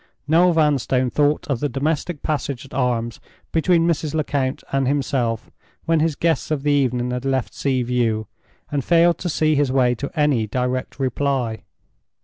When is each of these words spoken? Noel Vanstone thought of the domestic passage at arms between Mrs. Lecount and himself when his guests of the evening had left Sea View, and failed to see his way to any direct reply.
Noel 0.27 0.53
Vanstone 0.53 1.11
thought 1.11 1.45
of 1.45 1.59
the 1.59 1.69
domestic 1.69 2.23
passage 2.23 2.65
at 2.65 2.73
arms 2.73 3.19
between 3.51 3.85
Mrs. 3.85 4.15
Lecount 4.15 4.63
and 4.71 4.87
himself 4.87 5.51
when 5.85 5.99
his 5.99 6.15
guests 6.15 6.49
of 6.49 6.63
the 6.63 6.71
evening 6.71 7.11
had 7.11 7.23
left 7.23 7.53
Sea 7.53 7.83
View, 7.83 8.25
and 8.71 8.83
failed 8.83 9.19
to 9.19 9.29
see 9.29 9.53
his 9.53 9.71
way 9.71 9.93
to 9.93 10.09
any 10.19 10.47
direct 10.47 10.99
reply. 10.99 11.65